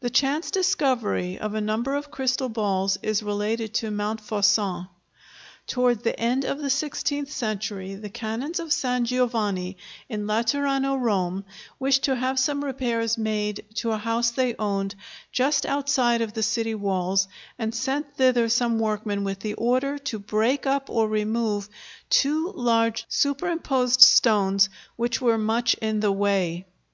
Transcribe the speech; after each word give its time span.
The 0.00 0.08
chance 0.08 0.50
discovery 0.50 1.38
of 1.38 1.52
a 1.52 1.60
number 1.60 1.94
of 1.94 2.10
crystal 2.10 2.48
balls 2.48 2.96
is 3.02 3.22
related 3.22 3.78
by 3.82 3.90
Montfaucon. 3.90 4.88
Towards 5.66 6.02
the 6.02 6.18
end 6.18 6.46
of 6.46 6.60
the 6.60 6.70
sixteenth 6.70 7.30
century, 7.30 7.94
the 7.94 8.08
canons 8.08 8.58
of 8.58 8.72
San 8.72 9.04
Giovanni 9.04 9.76
in 10.08 10.26
Laterano, 10.26 10.96
Rome, 10.96 11.44
wished 11.78 12.04
to 12.04 12.16
have 12.16 12.38
some 12.38 12.64
repairs 12.64 13.18
made 13.18 13.66
to 13.74 13.92
a 13.92 13.98
house 13.98 14.30
they 14.30 14.54
owned, 14.58 14.94
just 15.30 15.66
outside 15.66 16.22
of 16.22 16.32
the 16.32 16.42
city 16.42 16.74
walls, 16.74 17.28
and 17.58 17.74
sent 17.74 18.16
thither 18.16 18.48
some 18.48 18.78
workmen 18.78 19.24
with 19.24 19.40
the 19.40 19.52
order 19.52 19.98
to 19.98 20.18
break 20.18 20.64
up 20.66 20.88
or 20.88 21.06
remove 21.06 21.68
two 22.08 22.50
large, 22.56 23.04
superimposed 23.10 24.00
stones, 24.00 24.70
which 24.96 25.20
were 25.20 25.36
much 25.36 25.74
in 25.82 26.00
the 26.00 26.12
way. 26.12 26.64